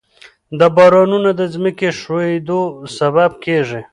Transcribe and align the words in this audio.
دا 0.59 0.67
بارانونه 0.75 1.31
د 1.39 1.41
ځمکې 1.53 1.89
ښویېدو 1.99 2.61
سبب 2.97 3.31
کېږي. 3.45 3.81